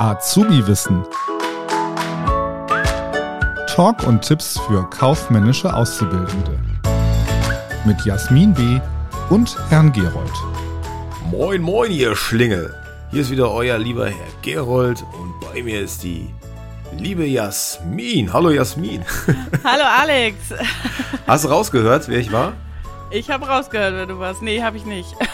[0.00, 1.04] Azubi-Wissen.
[3.66, 6.58] Talk und Tipps für kaufmännische Auszubildende.
[7.84, 8.80] Mit Jasmin B.
[9.28, 10.32] und Herrn Gerold.
[11.30, 12.74] Moin, moin, ihr Schlingel.
[13.10, 16.30] Hier ist wieder euer lieber Herr Gerold und bei mir ist die
[16.96, 18.32] liebe Jasmin.
[18.32, 19.04] Hallo Jasmin.
[19.62, 20.36] Hallo Alex.
[21.26, 22.54] Hast du rausgehört, wer ich war?
[23.12, 24.40] Ich habe rausgehört, wer du warst.
[24.42, 25.14] Nee, habe ich nicht.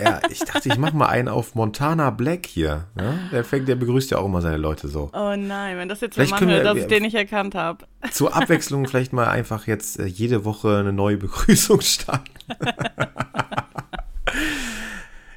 [0.00, 2.84] Ja, ich dachte, ich mache mal einen auf Montana Black hier.
[2.96, 3.14] Ja?
[3.32, 5.10] Der, fängt, der begrüßt ja auch immer seine Leute so.
[5.12, 7.56] Oh nein, wenn das jetzt Vielleicht mal können mache, wir- dass ich den nicht erkannt
[7.56, 7.84] habe.
[8.12, 12.30] Zur Abwechslung vielleicht mal einfach jetzt äh, jede Woche eine neue Begrüßung starten.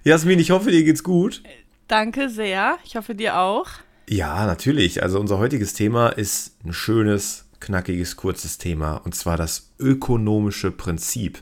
[0.03, 1.41] Jasmin, ich hoffe, dir geht's gut.
[1.87, 2.77] Danke sehr.
[2.85, 3.67] Ich hoffe dir auch.
[4.07, 5.01] Ja, natürlich.
[5.01, 8.97] Also unser heutiges Thema ist ein schönes, knackiges, kurzes Thema.
[8.97, 11.39] Und zwar das ökonomische Prinzip.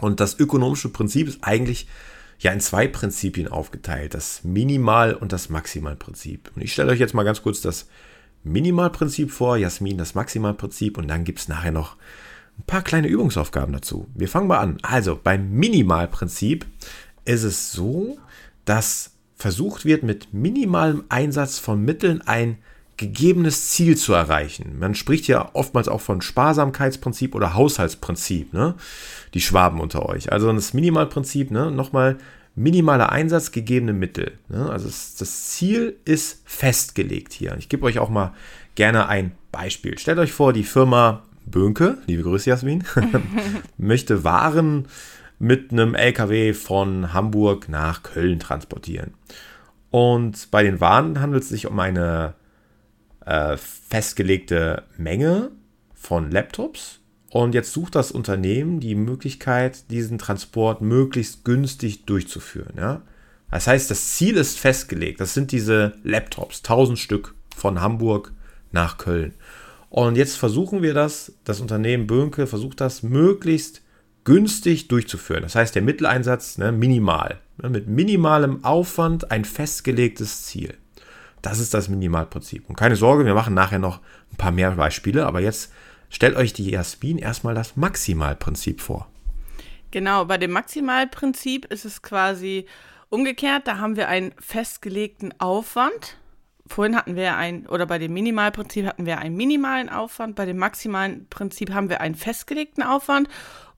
[0.00, 1.86] Und das ökonomische Prinzip ist eigentlich
[2.38, 4.14] ja in zwei Prinzipien aufgeteilt.
[4.14, 6.50] Das Minimal- und das Maximalprinzip.
[6.54, 7.88] Und ich stelle euch jetzt mal ganz kurz das
[8.42, 11.96] Minimalprinzip vor, Jasmin das Maximalprinzip und dann gibt es nachher noch
[12.58, 14.08] ein paar kleine Übungsaufgaben dazu.
[14.14, 14.78] Wir fangen mal an.
[14.82, 16.66] Also beim Minimalprinzip
[17.24, 18.18] ist es so,
[18.64, 22.58] dass versucht wird, mit minimalem Einsatz von Mitteln ein
[23.00, 24.78] gegebenes Ziel zu erreichen.
[24.78, 28.74] Man spricht ja oftmals auch von Sparsamkeitsprinzip oder Haushaltsprinzip, ne?
[29.32, 30.30] Die Schwaben unter euch.
[30.30, 31.70] Also das Minimalprinzip, ne?
[31.70, 32.18] Nochmal
[32.54, 34.32] minimaler Einsatz, gegebene Mittel.
[34.48, 34.68] Ne?
[34.68, 37.56] Also es, das Ziel ist festgelegt hier.
[37.58, 38.34] Ich gebe euch auch mal
[38.74, 39.98] gerne ein Beispiel.
[39.98, 42.84] Stellt euch vor, die Firma Bönke, liebe Grüße Jasmin,
[43.78, 44.88] möchte Waren
[45.38, 49.14] mit einem LKW von Hamburg nach Köln transportieren.
[49.90, 52.34] Und bei den Waren handelt es sich um eine
[53.26, 55.50] äh, festgelegte Menge
[55.94, 57.00] von Laptops.
[57.30, 62.74] Und jetzt sucht das Unternehmen die Möglichkeit, diesen Transport möglichst günstig durchzuführen.
[62.76, 63.02] Ja?
[63.50, 65.20] Das heißt, das Ziel ist festgelegt.
[65.20, 68.32] Das sind diese Laptops, 1000 Stück von Hamburg
[68.72, 69.34] nach Köln.
[69.90, 73.82] Und jetzt versuchen wir das, das Unternehmen Bönke versucht das möglichst
[74.24, 75.42] günstig durchzuführen.
[75.42, 77.40] Das heißt, der Mitteleinsatz ne, minimal.
[77.60, 80.74] Ne, mit minimalem Aufwand ein festgelegtes Ziel.
[81.42, 82.68] Das ist das Minimalprinzip.
[82.68, 84.00] Und keine Sorge, wir machen nachher noch
[84.32, 85.72] ein paar mehr Beispiele, aber jetzt
[86.10, 89.08] stellt euch die Jasmin erstmal das Maximalprinzip vor.
[89.90, 92.66] Genau, bei dem Maximalprinzip ist es quasi
[93.08, 93.66] umgekehrt.
[93.66, 96.16] Da haben wir einen festgelegten Aufwand.
[96.66, 100.36] Vorhin hatten wir ein, oder bei dem Minimalprinzip hatten wir einen minimalen Aufwand.
[100.36, 103.28] Bei dem maximalen Prinzip haben wir einen festgelegten Aufwand.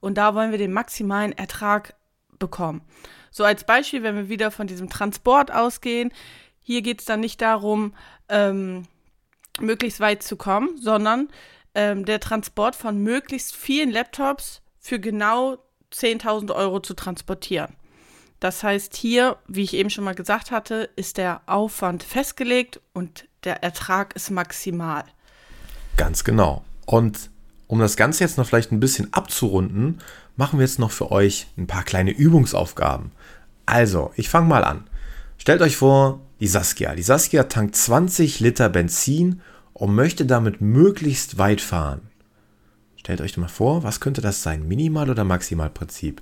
[0.01, 1.95] Und da wollen wir den maximalen Ertrag
[2.39, 2.83] bekommen.
[3.31, 6.13] So als Beispiel, wenn wir wieder von diesem Transport ausgehen,
[6.63, 7.95] hier geht es dann nicht darum,
[8.29, 8.87] ähm,
[9.61, 11.29] möglichst weit zu kommen, sondern
[11.75, 15.59] ähm, der Transport von möglichst vielen Laptops für genau
[15.93, 17.75] 10.000 Euro zu transportieren.
[18.41, 23.29] Das heißt, hier, wie ich eben schon mal gesagt hatte, ist der Aufwand festgelegt und
[23.45, 25.05] der Ertrag ist maximal.
[25.97, 26.65] Ganz genau.
[26.85, 27.31] Und
[27.69, 30.01] um das Ganze jetzt noch vielleicht ein bisschen abzurunden,
[30.37, 33.13] machen wir jetzt noch für euch ein paar kleine Übungsaufgaben.
[33.65, 34.89] Also, ich fange mal an.
[35.39, 36.97] Stellt euch vor, die Saskia.
[36.97, 39.43] Die Saskia tankt 20 Liter Benzin
[39.75, 42.01] und möchte damit möglichst weit fahren.
[42.97, 44.67] Stellt euch mal vor, was könnte das sein?
[44.67, 46.21] Minimal- oder Maximalprinzip?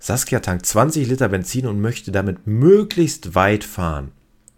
[0.00, 4.10] Saskia tankt 20 Liter Benzin und möchte damit möglichst weit fahren.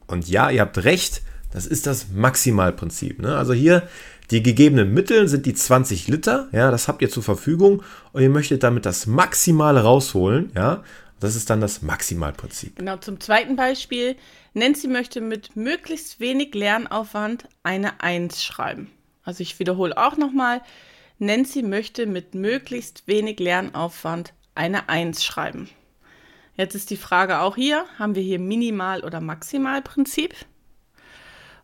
[0.07, 1.21] Und ja, ihr habt recht,
[1.53, 3.21] das ist das Maximalprinzip.
[3.21, 3.37] Ne?
[3.37, 3.87] Also hier
[4.31, 7.83] die gegebenen Mittel sind die 20 Liter, ja, das habt ihr zur Verfügung
[8.13, 10.83] und ihr möchtet damit das Maximale rausholen, ja.
[11.25, 12.77] Das ist dann das Maximalprinzip.
[12.77, 14.17] Genau, zum zweiten Beispiel.
[14.53, 18.91] Nancy möchte mit möglichst wenig Lernaufwand eine 1 schreiben.
[19.23, 20.61] Also ich wiederhole auch nochmal.
[21.19, 25.71] Nancy möchte mit möglichst wenig Lernaufwand eine 1 schreiben.
[26.57, 30.35] Jetzt ist die Frage auch hier, haben wir hier Minimal- oder Maximalprinzip?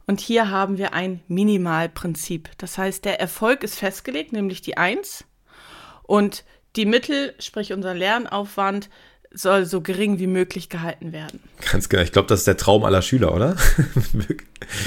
[0.06, 2.48] Und hier haben wir ein Minimalprinzip.
[2.56, 5.26] Das heißt, der Erfolg ist festgelegt, nämlich die 1.
[6.02, 6.44] Und
[6.76, 8.88] die Mittel, sprich unser Lernaufwand,
[9.32, 11.40] soll so gering wie möglich gehalten werden.
[11.70, 12.02] Ganz genau.
[12.02, 13.56] Ich glaube, das ist der Traum aller Schüler, oder?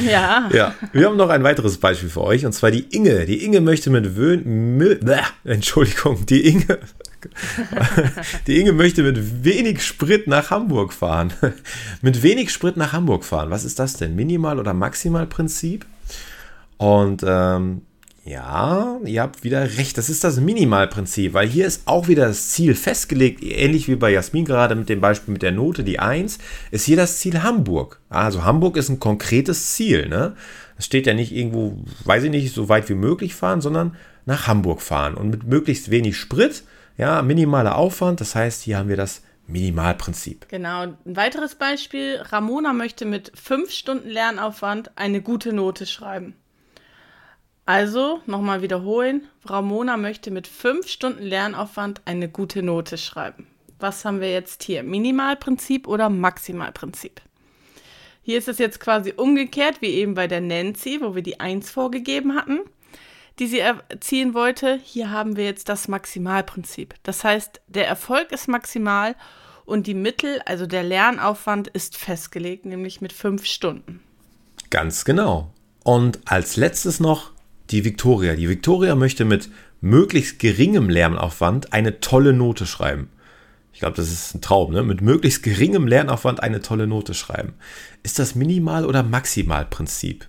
[0.06, 0.50] Ja.
[0.54, 0.76] ja.
[0.94, 3.26] Wir haben noch ein weiteres Beispiel für euch und zwar die Inge.
[3.26, 6.80] Die Inge möchte mit Bäh, Entschuldigung, die Inge.
[8.48, 11.34] Die Inge möchte mit wenig Sprit nach Hamburg fahren.
[12.02, 13.50] Mit wenig Sprit nach Hamburg fahren.
[13.50, 14.16] Was ist das denn?
[14.16, 15.86] Minimal- oder Maximalprinzip?
[16.78, 17.84] Und ähm,
[18.26, 19.98] ja, ihr habt wieder recht.
[19.98, 24.12] Das ist das Minimalprinzip, weil hier ist auch wieder das Ziel festgelegt, ähnlich wie bei
[24.12, 26.38] Jasmin gerade mit dem Beispiel mit der Note, die 1,
[26.72, 28.00] ist hier das Ziel Hamburg.
[28.10, 30.08] Also Hamburg ist ein konkretes Ziel.
[30.08, 30.36] Ne?
[30.78, 34.48] Es steht ja nicht irgendwo, weiß ich nicht, so weit wie möglich fahren, sondern nach
[34.48, 36.64] Hamburg fahren und mit möglichst wenig Sprit,
[36.98, 38.22] ja, minimaler Aufwand.
[38.22, 40.48] Das heißt, hier haben wir das Minimalprinzip.
[40.48, 40.84] Genau.
[40.84, 42.20] Ein weiteres Beispiel.
[42.22, 46.36] Ramona möchte mit fünf Stunden Lernaufwand eine gute Note schreiben.
[47.66, 49.28] Also, nochmal wiederholen.
[49.46, 53.48] Ramona möchte mit fünf Stunden Lernaufwand eine gute Note schreiben.
[53.80, 54.84] Was haben wir jetzt hier?
[54.84, 57.22] Minimalprinzip oder Maximalprinzip?
[58.22, 61.70] Hier ist es jetzt quasi umgekehrt, wie eben bei der Nancy, wo wir die 1
[61.70, 62.62] vorgegeben hatten,
[63.40, 64.80] die sie erzielen wollte.
[64.84, 66.96] Hier haben wir jetzt das Maximalprinzip.
[67.04, 69.16] Das heißt, der Erfolg ist maximal
[69.66, 74.02] und die Mittel, also der Lernaufwand, ist festgelegt, nämlich mit fünf Stunden.
[74.70, 75.54] Ganz genau.
[75.84, 77.33] Und als letztes noch
[77.70, 78.36] die Victoria.
[78.36, 79.50] Die Victoria möchte mit
[79.82, 83.10] möglichst geringem Lernaufwand eine tolle Note schreiben.
[83.74, 84.84] Ich glaube, das ist ein Traum, ne?
[84.84, 87.54] Mit möglichst geringem Lernaufwand eine tolle Note schreiben.
[88.04, 90.28] Ist das Minimal- oder Maximalprinzip?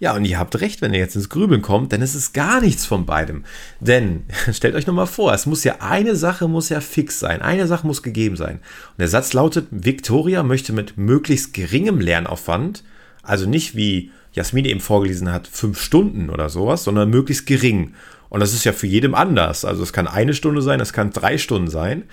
[0.00, 2.60] Ja, und ihr habt recht, wenn ihr jetzt ins Grübeln kommt, denn es ist gar
[2.60, 3.44] nichts von beidem.
[3.80, 7.66] Denn, stellt euch nochmal vor, es muss ja eine Sache muss ja fix sein, eine
[7.66, 8.56] Sache muss gegeben sein.
[8.56, 12.84] Und der Satz lautet, Victoria möchte mit möglichst geringem Lernaufwand,
[13.22, 17.94] also nicht wie Jasmin eben vorgelesen hat, fünf Stunden oder sowas, sondern möglichst gering.
[18.30, 19.64] Und das ist ja für jedem anders.
[19.64, 22.04] Also es kann eine Stunde sein, es kann drei Stunden sein.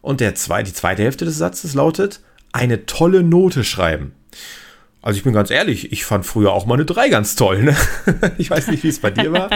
[0.00, 2.20] Und der zwei, die zweite Hälfte des Satzes lautet,
[2.52, 4.12] eine tolle Note schreiben.
[5.04, 7.62] Also ich bin ganz ehrlich, ich fand früher auch mal eine 3 ganz toll.
[7.62, 7.76] Ne?
[8.38, 9.50] Ich weiß nicht, wie es bei dir war.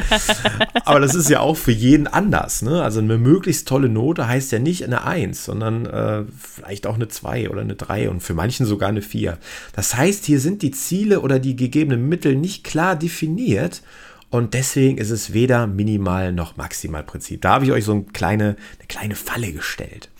[0.84, 2.60] Aber das ist ja auch für jeden anders.
[2.60, 2.82] Ne?
[2.82, 7.08] Also eine möglichst tolle Note heißt ja nicht eine 1, sondern äh, vielleicht auch eine
[7.08, 9.38] 2 oder eine 3 und für manchen sogar eine 4.
[9.72, 13.80] Das heißt, hier sind die Ziele oder die gegebenen Mittel nicht klar definiert.
[14.28, 17.40] Und deswegen ist es weder Minimal- noch Maximalprinzip.
[17.40, 20.10] Da habe ich euch so eine kleine, eine kleine Falle gestellt.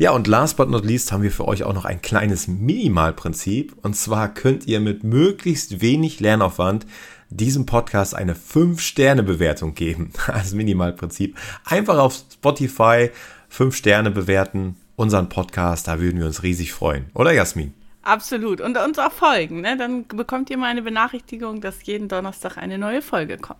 [0.00, 3.76] Ja, und last but not least haben wir für euch auch noch ein kleines Minimalprinzip.
[3.82, 6.86] Und zwar könnt ihr mit möglichst wenig Lernaufwand
[7.28, 10.10] diesem Podcast eine 5-Sterne-Bewertung geben.
[10.26, 11.36] Als Minimalprinzip.
[11.66, 13.10] Einfach auf Spotify
[13.50, 14.76] 5 Sterne bewerten.
[14.96, 17.10] Unseren Podcast, da würden wir uns riesig freuen.
[17.12, 17.74] Oder Jasmin?
[18.00, 18.62] Absolut.
[18.62, 19.60] Und uns auch folgen.
[19.60, 19.76] Ne?
[19.76, 23.58] Dann bekommt ihr mal eine Benachrichtigung, dass jeden Donnerstag eine neue Folge kommt.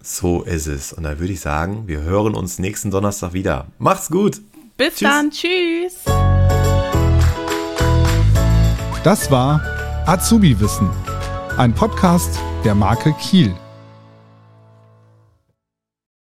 [0.00, 0.94] So ist es.
[0.94, 3.66] Und da würde ich sagen, wir hören uns nächsten Donnerstag wieder.
[3.78, 4.40] Macht's gut!
[4.82, 5.08] Bis Tschüss.
[5.08, 5.30] dann.
[5.30, 5.94] Tschüss.
[9.04, 9.60] Das war
[10.06, 10.90] Azubi Wissen,
[11.56, 13.54] ein Podcast der Marke Kiel.